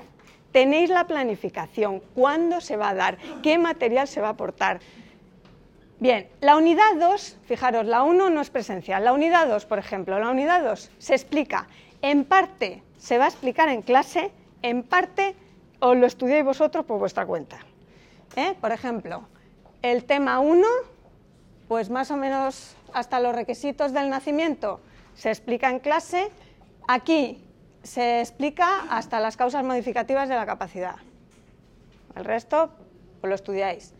Tenéis 0.52 0.90
la 0.90 1.08
planificación, 1.08 2.02
cuándo 2.14 2.62
se 2.62 2.78
va 2.78 2.90
a 2.90 2.94
dar, 2.94 3.18
qué 3.42 3.58
material 3.58 4.08
se 4.08 4.22
va 4.22 4.28
a 4.28 4.32
aportar. 4.32 4.80
Bien, 6.00 6.28
la 6.42 6.58
unidad 6.58 6.96
2, 7.00 7.38
fijaros, 7.46 7.86
la 7.86 8.04
1 8.04 8.30
no 8.30 8.42
es 8.42 8.50
presencial, 8.50 9.04
la 9.04 9.14
unidad 9.14 9.48
2, 9.48 9.66
por 9.66 9.80
ejemplo, 9.80 10.20
la 10.20 10.30
unidad 10.30 10.64
2 10.64 10.92
se 10.98 11.16
explica, 11.16 11.68
en 12.02 12.26
parte 12.26 12.84
se 12.98 13.18
va 13.18 13.26
a 13.26 13.30
explicar 13.30 13.70
en 13.70 13.82
clase, 13.82 14.32
en 14.62 14.84
parte 14.84 15.36
os 15.84 15.98
lo 15.98 16.08
estudiáis 16.08 16.46
vosotros 16.46 16.86
por 16.86 16.98
vuestra 16.98 17.26
cuenta. 17.26 17.60
¿Eh? 18.38 18.56
Por 18.62 18.72
ejemplo, 18.72 19.28
el 19.82 20.06
tema 20.06 20.40
1, 20.40 20.66
pues 21.68 21.90
más 21.90 22.10
o 22.10 22.16
menos 22.16 22.78
hasta 22.94 23.20
los 23.20 23.36
requisitos 23.36 23.92
del 23.92 24.10
nacimiento 24.10 24.80
se 25.14 25.30
explica 25.30 25.70
en 25.70 25.80
clase. 25.80 26.32
Aquí 26.88 27.44
se 27.84 28.22
explica 28.22 28.86
hasta 28.90 29.20
las 29.20 29.36
causas 29.36 29.66
modificativas 29.66 30.30
de 30.30 30.36
la 30.36 30.46
capacidad. 30.46 30.96
El 32.16 32.24
resto 32.24 32.70
pues 33.20 33.30
lo 33.30 33.36
estudiáis. 33.36 33.94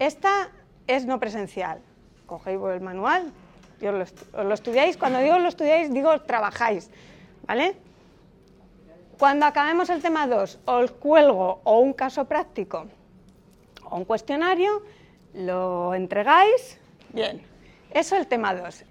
Esta 0.00 0.48
es 0.88 1.06
no 1.06 1.20
presencial. 1.20 1.80
Cogéis 2.26 2.58
el 2.72 2.80
manual 2.80 3.32
y 3.80 3.86
os 3.86 4.12
lo, 4.32 4.54
estudiáis. 4.54 4.96
Cuando 4.96 5.20
digo 5.20 5.38
lo 5.38 5.48
estudiáis, 5.48 5.94
digo 5.94 6.20
trabajáis. 6.22 6.90
¿Vale? 7.46 7.76
Cuando 9.18 9.46
acabemos 9.46 9.90
el 9.90 10.00
tema 10.00 10.28
2, 10.28 10.60
os 10.64 10.92
cuelgo 10.92 11.60
o 11.64 11.80
un 11.80 11.92
caso 11.92 12.26
práctico 12.26 12.86
o 13.90 13.96
un 13.96 14.04
cuestionario, 14.04 14.82
lo 15.34 15.92
entregáis. 15.92 16.78
Bien, 17.08 17.42
eso 17.90 18.14
es 18.14 18.20
el 18.20 18.28
tema 18.28 18.54
2. 18.54 18.84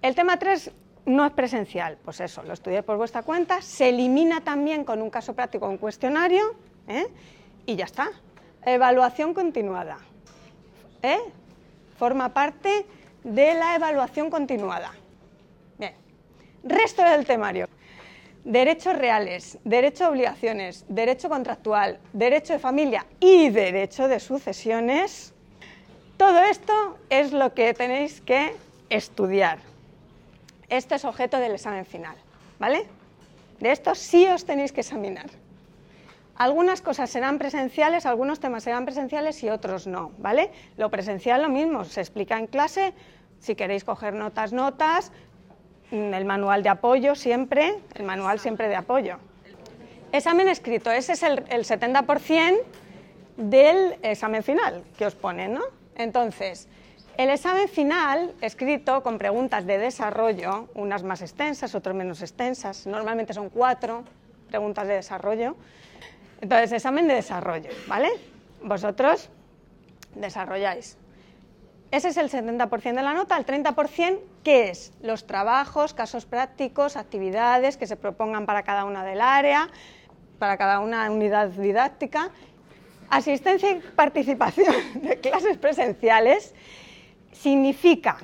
El 0.00 0.14
tema 0.14 0.38
3 0.38 0.70
no 1.04 1.26
es 1.26 1.32
presencial, 1.32 1.98
pues 2.02 2.20
eso, 2.20 2.42
lo 2.44 2.54
estudié 2.54 2.82
por 2.82 2.96
vuestra 2.96 3.22
cuenta, 3.22 3.60
se 3.60 3.90
elimina 3.90 4.40
también 4.40 4.84
con 4.84 5.02
un 5.02 5.10
caso 5.10 5.34
práctico, 5.34 5.68
un 5.68 5.76
cuestionario, 5.76 6.54
¿eh? 6.88 7.06
y 7.66 7.76
ya 7.76 7.84
está. 7.84 8.10
Evaluación 8.64 9.34
continuada. 9.34 9.98
¿eh? 11.02 11.20
Forma 11.98 12.32
parte 12.32 12.86
de 13.22 13.54
la 13.54 13.74
evaluación 13.74 14.30
continuada. 14.30 14.92
Bien. 15.76 15.92
Resto 16.62 17.02
del 17.04 17.26
temario 17.26 17.68
derechos 18.44 18.96
reales, 18.96 19.58
derecho 19.64 20.04
a 20.04 20.10
obligaciones, 20.10 20.84
derecho 20.88 21.28
contractual, 21.28 21.98
derecho 22.12 22.52
de 22.52 22.58
familia 22.58 23.06
y 23.18 23.48
derecho 23.48 24.06
de 24.06 24.20
sucesiones, 24.20 25.32
todo 26.16 26.38
esto 26.44 26.98
es 27.10 27.32
lo 27.32 27.54
que 27.54 27.74
tenéis 27.74 28.20
que 28.20 28.54
estudiar. 28.90 29.58
Este 30.68 30.94
es 30.94 31.04
objeto 31.04 31.38
del 31.38 31.52
examen 31.52 31.86
final, 31.86 32.16
¿vale? 32.58 32.86
De 33.60 33.72
esto 33.72 33.94
sí 33.94 34.26
os 34.26 34.44
tenéis 34.44 34.72
que 34.72 34.82
examinar. 34.82 35.26
Algunas 36.36 36.82
cosas 36.82 37.10
serán 37.10 37.38
presenciales, 37.38 38.06
algunos 38.06 38.40
temas 38.40 38.64
serán 38.64 38.84
presenciales 38.84 39.42
y 39.42 39.50
otros 39.50 39.86
no, 39.86 40.10
¿vale? 40.18 40.50
Lo 40.76 40.90
presencial 40.90 41.42
lo 41.42 41.48
mismo, 41.48 41.84
se 41.84 42.00
explica 42.00 42.38
en 42.38 42.48
clase, 42.48 42.92
si 43.38 43.54
queréis 43.54 43.84
coger 43.84 44.14
notas, 44.14 44.52
notas, 44.52 45.12
el 45.90 46.24
manual 46.24 46.62
de 46.62 46.68
apoyo 46.68 47.14
siempre, 47.14 47.74
el 47.94 48.04
manual 48.04 48.38
siempre 48.40 48.68
de 48.68 48.76
apoyo. 48.76 49.18
Examen 50.12 50.48
escrito, 50.48 50.90
ese 50.90 51.12
es 51.12 51.22
el, 51.22 51.44
70% 51.46 52.60
del 53.36 53.98
examen 54.02 54.42
final 54.42 54.84
que 54.96 55.06
os 55.06 55.14
ponen, 55.14 55.54
¿no? 55.54 55.62
Entonces, 55.96 56.68
el 57.16 57.30
examen 57.30 57.68
final, 57.68 58.32
escrito 58.40 59.02
con 59.02 59.18
preguntas 59.18 59.66
de 59.66 59.78
desarrollo, 59.78 60.68
unas 60.74 61.02
más 61.02 61.22
extensas, 61.22 61.74
otras 61.74 61.94
menos 61.94 62.22
extensas, 62.22 62.86
normalmente 62.86 63.34
son 63.34 63.50
cuatro 63.50 64.04
preguntas 64.48 64.86
de 64.86 64.94
desarrollo. 64.94 65.56
Entonces, 66.40 66.72
examen 66.72 67.08
de 67.08 67.14
desarrollo, 67.14 67.70
¿vale? 67.86 68.10
Vosotros 68.62 69.30
desarrolláis. 70.14 70.96
Ese 71.94 72.08
es 72.08 72.16
el 72.16 72.28
70% 72.28 72.92
de 72.92 73.02
la 73.04 73.14
nota, 73.14 73.36
el 73.36 73.46
30% 73.46 74.18
¿qué 74.42 74.68
es? 74.68 74.92
Los 75.00 75.28
trabajos, 75.28 75.94
casos 75.94 76.26
prácticos, 76.26 76.96
actividades 76.96 77.76
que 77.76 77.86
se 77.86 77.94
propongan 77.94 78.46
para 78.46 78.64
cada 78.64 78.84
una 78.84 79.04
del 79.04 79.20
área, 79.20 79.70
para 80.40 80.56
cada 80.56 80.80
una 80.80 81.08
unidad 81.08 81.50
didáctica. 81.50 82.32
Asistencia 83.10 83.70
y 83.70 83.78
participación 83.94 84.74
de 85.02 85.20
clases 85.20 85.56
presenciales 85.56 86.52
significa 87.30 88.16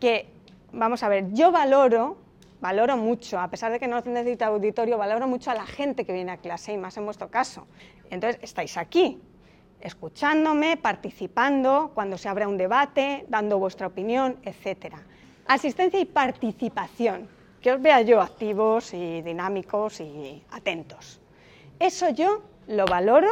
que, 0.00 0.30
vamos 0.72 1.02
a 1.02 1.10
ver, 1.10 1.30
yo 1.34 1.52
valoro, 1.52 2.16
valoro 2.62 2.96
mucho, 2.96 3.38
a 3.38 3.50
pesar 3.50 3.70
de 3.72 3.78
que 3.78 3.88
no 3.88 4.00
necesita 4.00 4.46
auditorio, 4.46 4.96
valoro 4.96 5.28
mucho 5.28 5.50
a 5.50 5.54
la 5.54 5.66
gente 5.66 6.06
que 6.06 6.14
viene 6.14 6.32
a 6.32 6.38
clase 6.38 6.72
y 6.72 6.78
más 6.78 6.96
en 6.96 7.04
vuestro 7.04 7.28
caso. 7.28 7.66
Entonces, 8.08 8.40
estáis 8.42 8.78
aquí, 8.78 9.20
escuchándome, 9.80 10.76
participando 10.76 11.90
cuando 11.94 12.18
se 12.18 12.28
abra 12.28 12.48
un 12.48 12.56
debate, 12.56 13.24
dando 13.28 13.58
vuestra 13.58 13.86
opinión, 13.86 14.36
etc. 14.42 14.96
Asistencia 15.46 16.00
y 16.00 16.04
participación, 16.04 17.28
que 17.60 17.72
os 17.72 17.80
vea 17.80 18.02
yo 18.02 18.20
activos 18.20 18.92
y 18.94 19.22
dinámicos 19.22 20.00
y 20.00 20.42
atentos. 20.50 21.20
Eso 21.78 22.10
yo 22.10 22.42
lo 22.66 22.86
valoro 22.86 23.28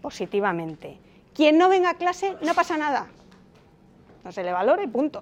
positivamente. 0.00 0.98
Quien 1.34 1.58
no 1.58 1.68
venga 1.68 1.90
a 1.90 1.94
clase 1.94 2.36
no 2.42 2.54
pasa 2.54 2.76
nada, 2.76 3.08
no 4.24 4.32
se 4.32 4.42
le 4.42 4.52
valora 4.52 4.82
y 4.82 4.86
punto. 4.86 5.20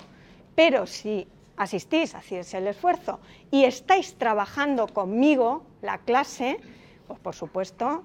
Pero 0.54 0.86
si 0.86 1.26
asistís, 1.56 2.14
hacéis 2.14 2.52
el 2.54 2.66
esfuerzo 2.66 3.20
y 3.50 3.64
estáis 3.64 4.14
trabajando 4.16 4.88
conmigo 4.88 5.64
la 5.82 5.98
clase, 5.98 6.58
pues 7.06 7.20
por 7.20 7.34
supuesto 7.34 8.02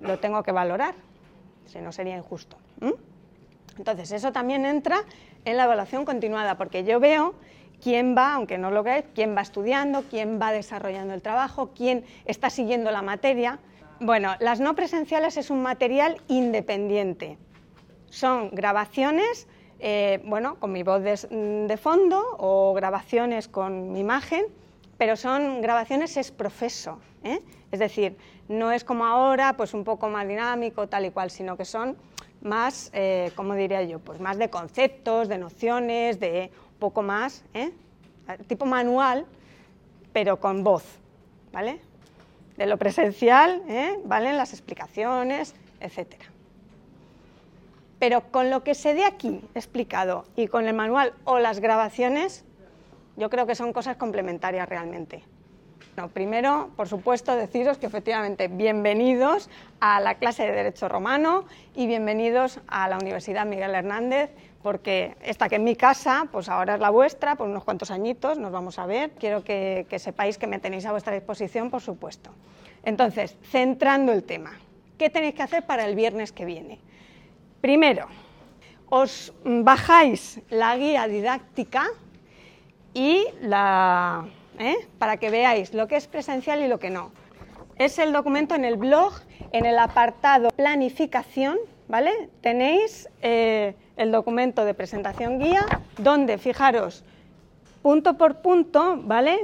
lo 0.00 0.18
tengo 0.18 0.42
que 0.42 0.52
valorar 0.52 0.94
si 1.66 1.80
no 1.80 1.92
sería 1.92 2.16
injusto. 2.16 2.56
Entonces, 3.78 4.12
eso 4.12 4.32
también 4.32 4.66
entra 4.66 5.04
en 5.44 5.56
la 5.56 5.64
evaluación 5.64 6.04
continuada, 6.04 6.56
porque 6.56 6.84
yo 6.84 7.00
veo 7.00 7.34
quién 7.82 8.14
va, 8.16 8.34
aunque 8.34 8.58
no 8.58 8.70
lo 8.70 8.82
veáis, 8.82 9.04
quién 9.14 9.36
va 9.36 9.40
estudiando, 9.40 10.02
quién 10.10 10.40
va 10.40 10.52
desarrollando 10.52 11.14
el 11.14 11.22
trabajo, 11.22 11.70
quién 11.74 12.04
está 12.24 12.50
siguiendo 12.50 12.90
la 12.90 13.02
materia. 13.02 13.58
Bueno, 14.00 14.34
las 14.40 14.60
no 14.60 14.74
presenciales 14.74 15.36
es 15.36 15.50
un 15.50 15.62
material 15.62 16.20
independiente. 16.28 17.38
Son 18.10 18.50
grabaciones, 18.50 19.46
eh, 19.78 20.20
bueno, 20.24 20.56
con 20.56 20.72
mi 20.72 20.82
voz 20.82 21.02
de, 21.02 21.76
fondo 21.80 22.22
o 22.38 22.74
grabaciones 22.74 23.48
con 23.48 23.92
mi 23.92 24.00
imagen, 24.00 24.46
pero 25.00 25.16
son 25.16 25.62
grabaciones 25.62 26.18
es 26.18 26.30
profeso. 26.30 26.98
¿eh? 27.24 27.40
Es 27.72 27.78
decir, 27.78 28.18
no 28.48 28.70
es 28.70 28.84
como 28.84 29.06
ahora, 29.06 29.54
pues 29.56 29.72
un 29.72 29.82
poco 29.82 30.10
más 30.10 30.28
dinámico, 30.28 30.88
tal 30.88 31.06
y 31.06 31.10
cual, 31.10 31.30
sino 31.30 31.56
que 31.56 31.64
son 31.64 31.96
más, 32.42 32.90
eh, 32.92 33.32
¿cómo 33.34 33.54
diría 33.54 33.82
yo? 33.82 33.98
Pues 33.98 34.20
más 34.20 34.36
de 34.36 34.50
conceptos, 34.50 35.28
de 35.28 35.38
nociones, 35.38 36.20
de 36.20 36.50
un 36.72 36.78
poco 36.78 37.00
más, 37.00 37.44
¿eh? 37.54 37.72
tipo 38.46 38.66
manual, 38.66 39.24
pero 40.12 40.38
con 40.38 40.62
voz, 40.62 40.84
¿vale? 41.50 41.80
De 42.58 42.66
lo 42.66 42.76
presencial, 42.76 43.62
¿eh? 43.68 43.98
¿valen 44.04 44.36
las 44.36 44.52
explicaciones, 44.52 45.54
etcétera. 45.80 46.26
Pero 47.98 48.30
con 48.30 48.50
lo 48.50 48.62
que 48.62 48.74
se 48.74 48.92
dé 48.92 49.06
aquí 49.06 49.40
explicado 49.54 50.26
y 50.36 50.46
con 50.48 50.68
el 50.68 50.74
manual 50.74 51.14
o 51.24 51.38
las 51.38 51.60
grabaciones, 51.60 52.44
yo 53.20 53.28
creo 53.28 53.46
que 53.46 53.54
son 53.54 53.74
cosas 53.74 53.98
complementarias 53.98 54.66
realmente. 54.66 55.22
No, 55.94 56.08
primero, 56.08 56.70
por 56.74 56.88
supuesto, 56.88 57.36
deciros 57.36 57.76
que 57.76 57.84
efectivamente 57.84 58.48
bienvenidos 58.48 59.50
a 59.78 60.00
la 60.00 60.14
clase 60.14 60.44
de 60.44 60.52
Derecho 60.52 60.88
Romano 60.88 61.44
y 61.74 61.86
bienvenidos 61.86 62.60
a 62.66 62.88
la 62.88 62.96
Universidad 62.96 63.44
Miguel 63.44 63.74
Hernández, 63.74 64.30
porque 64.62 65.16
esta 65.22 65.50
que 65.50 65.56
es 65.56 65.60
mi 65.60 65.76
casa, 65.76 66.28
pues 66.32 66.48
ahora 66.48 66.76
es 66.76 66.80
la 66.80 66.88
vuestra, 66.88 67.36
por 67.36 67.46
unos 67.46 67.62
cuantos 67.62 67.90
añitos 67.90 68.38
nos 68.38 68.52
vamos 68.52 68.78
a 68.78 68.86
ver. 68.86 69.10
Quiero 69.10 69.44
que, 69.44 69.86
que 69.90 69.98
sepáis 69.98 70.38
que 70.38 70.46
me 70.46 70.58
tenéis 70.58 70.86
a 70.86 70.92
vuestra 70.92 71.12
disposición, 71.12 71.68
por 71.68 71.82
supuesto. 71.82 72.30
Entonces, 72.84 73.36
centrando 73.42 74.12
el 74.12 74.24
tema, 74.24 74.52
¿qué 74.96 75.10
tenéis 75.10 75.34
que 75.34 75.42
hacer 75.42 75.66
para 75.66 75.84
el 75.84 75.94
viernes 75.94 76.32
que 76.32 76.46
viene? 76.46 76.78
Primero, 77.60 78.06
os 78.88 79.34
bajáis 79.44 80.40
la 80.48 80.74
guía 80.78 81.06
didáctica 81.06 81.86
y 82.94 83.24
la 83.40 84.26
¿eh? 84.60 84.76
para 84.98 85.16
que 85.16 85.30
veáis 85.30 85.74
lo 85.74 85.88
que 85.88 85.96
es 85.96 86.06
presencial 86.06 86.62
y 86.62 86.68
lo 86.68 86.78
que 86.78 86.90
no. 86.90 87.10
Es 87.76 87.98
el 87.98 88.12
documento 88.12 88.54
en 88.54 88.64
el 88.64 88.76
blog, 88.76 89.14
en 89.52 89.64
el 89.64 89.78
apartado 89.78 90.50
planificación, 90.50 91.58
¿vale? 91.88 92.28
Tenéis 92.42 93.08
eh, 93.22 93.74
el 93.96 94.12
documento 94.12 94.64
de 94.64 94.74
presentación 94.74 95.38
guía, 95.38 95.66
donde, 95.96 96.36
fijaros, 96.36 97.04
punto 97.82 98.18
por 98.18 98.42
punto, 98.42 98.98
¿vale? 99.02 99.38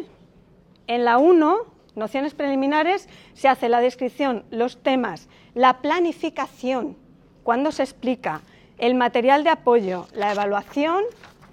En 0.86 1.04
la 1.04 1.16
1, 1.16 1.56
nociones 1.94 2.34
preliminares, 2.34 3.08
se 3.32 3.48
hace 3.48 3.70
la 3.70 3.80
descripción, 3.80 4.44
los 4.50 4.82
temas, 4.82 5.28
la 5.54 5.78
planificación, 5.78 6.96
cuando 7.42 7.72
se 7.72 7.82
explica, 7.82 8.42
el 8.76 8.94
material 8.94 9.44
de 9.44 9.50
apoyo, 9.50 10.06
la 10.12 10.32
evaluación, 10.32 11.02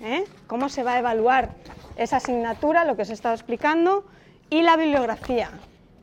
¿eh? 0.02 0.26
cómo 0.48 0.68
se 0.68 0.84
va 0.84 0.96
a 0.96 1.00
evaluar 1.00 1.52
esa 1.96 2.18
asignatura, 2.18 2.86
lo 2.86 2.96
que 2.96 3.04
os 3.04 3.10
he 3.10 3.14
estado 3.14 3.36
explicando, 3.36 4.06
y 4.50 4.62
la 4.62 4.78
bibliografía 4.78 5.50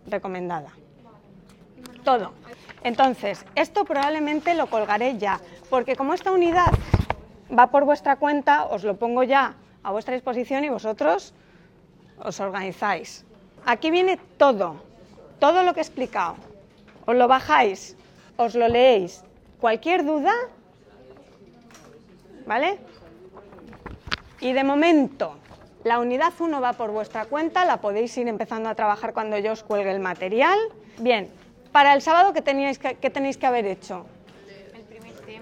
recomendada. 0.06 0.70
Todo. 2.04 2.32
Entonces, 2.82 3.44
esto 3.54 3.85
probablemente 3.85 4.54
lo 4.54 4.68
colgaré 4.68 5.18
ya, 5.18 5.40
porque 5.68 5.97
como 5.97 6.14
esta 6.14 6.32
unidad 6.32 6.73
va 7.56 7.68
por 7.68 7.85
vuestra 7.85 8.16
cuenta, 8.16 8.64
os 8.66 8.85
lo 8.85 8.97
pongo 8.97 9.23
ya 9.23 9.54
a 9.82 9.92
vuestra 9.92 10.14
disposición 10.14 10.64
y 10.64 10.68
vosotros 10.68 11.35
os 12.18 12.40
organizáis. 12.40 13.25
Aquí 13.66 13.90
viene 13.90 14.18
todo, 14.37 14.76
todo 15.38 15.62
lo 15.62 15.75
que 15.75 15.80
he 15.80 15.82
explicado. 15.82 16.37
Os 17.06 17.14
lo 17.14 17.28
bajáis, 17.28 17.97
os 18.37 18.54
lo 18.54 18.68
leéis. 18.68 19.23
Cualquier 19.61 20.04
duda, 20.04 20.32
¿vale? 22.47 22.78
Y 24.40 24.52
de 24.52 24.64
momento, 24.64 25.37
la 25.85 25.99
unidad 25.99 26.33
1 26.39 26.61
va 26.61 26.75
por 26.75 26.91
vuestra 26.91 27.25
cuenta, 27.25 27.65
la 27.65 27.79
podéis 27.79 28.17
ir 28.19 28.29
empezando 28.29 28.69
a 28.69 28.75
trabajar 28.75 29.15
cuando 29.15 29.39
yo 29.39 29.53
os 29.53 29.63
cuelgue 29.63 29.91
el 29.91 30.01
material. 30.01 30.59
Bien, 30.99 31.31
para 31.73 31.95
el 31.95 32.03
sábado, 32.03 32.33
¿qué, 32.33 32.43
tenéis 32.43 32.79
que, 32.79 32.95
tenéis 32.95 33.39
que 33.39 33.47
haber 33.47 33.67
hecho? 33.67 34.07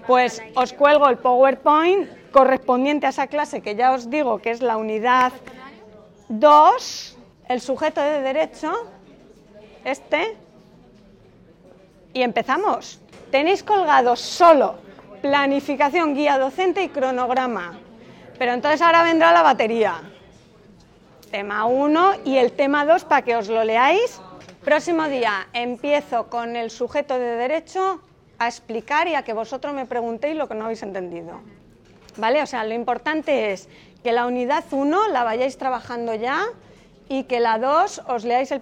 Pues 0.07 0.41
os 0.55 0.73
cuelgo 0.73 1.09
el 1.09 1.17
PowerPoint 1.17 2.31
correspondiente 2.31 3.05
a 3.05 3.09
esa 3.09 3.27
clase 3.27 3.61
que 3.61 3.75
ya 3.75 3.91
os 3.91 4.09
digo 4.09 4.39
que 4.39 4.51
es 4.51 4.61
la 4.61 4.77
unidad 4.77 5.33
2, 6.29 7.17
el 7.49 7.61
sujeto 7.61 8.01
de 8.01 8.21
derecho, 8.21 8.71
este, 9.83 10.37
y 12.13 12.21
empezamos. 12.21 13.01
Tenéis 13.29 13.61
colgado 13.61 14.15
solo 14.15 14.75
planificación, 15.21 16.15
guía 16.15 16.39
docente 16.39 16.81
y 16.81 16.89
cronograma. 16.89 17.77
Pero 18.37 18.53
entonces 18.53 18.81
ahora 18.81 19.03
vendrá 19.03 19.33
la 19.33 19.41
batería 19.41 20.01
tema 21.29 21.65
1 21.65 22.25
y 22.25 22.37
el 22.37 22.51
tema 22.51 22.85
2 22.85 23.05
para 23.05 23.21
que 23.21 23.35
os 23.35 23.47
lo 23.47 23.63
leáis. 23.63 24.19
Próximo 24.63 25.07
día 25.07 25.47
empiezo 25.53 26.29
con 26.29 26.55
el 26.55 26.69
sujeto 26.69 27.17
de 27.17 27.35
derecho 27.35 28.01
a 28.39 28.47
explicar 28.47 29.07
y 29.07 29.15
a 29.15 29.23
que 29.23 29.33
vosotros 29.33 29.73
me 29.73 29.85
preguntéis 29.85 30.35
lo 30.35 30.47
que 30.47 30.55
no 30.55 30.65
habéis 30.65 30.83
entendido. 30.83 31.41
¿Vale? 32.17 32.41
O 32.41 32.45
sea, 32.45 32.63
lo 32.65 32.73
importante 32.73 33.51
es 33.51 33.69
que 34.03 34.11
la 34.11 34.25
unidad 34.25 34.63
1 34.71 35.09
la 35.09 35.23
vayáis 35.23 35.57
trabajando 35.57 36.13
ya 36.15 36.45
y 37.07 37.23
que 37.23 37.39
la 37.39 37.57
2 37.57 38.03
os 38.07 38.25
leáis 38.25 38.51
el, 38.51 38.61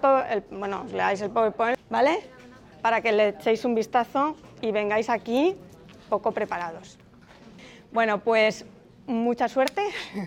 bueno, 0.51 0.84
os 0.86 0.93
leáis 0.93 1.21
el 1.21 1.30
PowerPoint, 1.30 1.77
¿vale? 1.89 2.19
Para 2.82 3.01
que 3.01 3.12
le 3.12 3.30
echéis 3.30 3.65
un 3.65 3.75
vistazo 3.75 4.36
y 4.62 4.71
vengáis 4.71 5.10
aquí 5.10 5.56
poco 6.10 6.32
preparados. 6.32 6.97
Bueno, 7.91 8.19
pues 8.19 8.65
mucha 9.08 9.48
suerte 9.48 9.82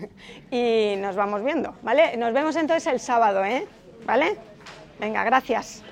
y 0.51 0.95
nos 0.97 1.15
vamos 1.15 1.43
viendo, 1.43 1.75
¿vale? 1.81 2.17
Nos 2.17 2.33
vemos 2.33 2.55
entonces 2.55 2.91
el 2.91 2.99
sábado, 2.99 3.45
¿eh? 3.45 3.67
¿Vale? 4.05 4.37
Venga, 4.99 5.23
gracias. 5.23 5.83